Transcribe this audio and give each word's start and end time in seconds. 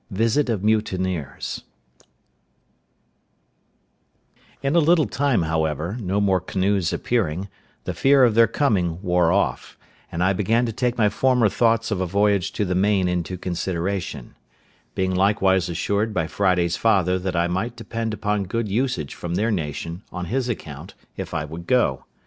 VISIT 0.09 0.49
OF 0.49 0.63
MUTINEERS 0.63 1.61
In 4.63 4.75
a 4.75 4.79
little 4.79 5.05
time, 5.05 5.43
however, 5.43 5.95
no 6.01 6.19
more 6.19 6.41
canoes 6.41 6.91
appearing, 6.91 7.47
the 7.83 7.93
fear 7.93 8.23
of 8.23 8.33
their 8.33 8.47
coming 8.47 8.99
wore 9.03 9.31
off; 9.31 9.77
and 10.11 10.23
I 10.23 10.33
began 10.33 10.65
to 10.65 10.73
take 10.73 10.97
my 10.97 11.07
former 11.07 11.49
thoughts 11.49 11.91
of 11.91 12.01
a 12.01 12.07
voyage 12.07 12.51
to 12.53 12.65
the 12.65 12.73
main 12.73 13.07
into 13.07 13.37
consideration; 13.37 14.33
being 14.95 15.13
likewise 15.13 15.69
assured 15.69 16.15
by 16.15 16.25
Friday's 16.25 16.77
father 16.77 17.19
that 17.19 17.35
I 17.35 17.45
might 17.47 17.75
depend 17.75 18.11
upon 18.11 18.45
good 18.45 18.67
usage 18.67 19.13
from 19.13 19.35
their 19.35 19.51
nation, 19.51 20.01
on 20.11 20.25
his 20.33 20.49
account, 20.49 20.95
if 21.15 21.31
I 21.31 21.45
would 21.45 21.67
go. 21.67 22.05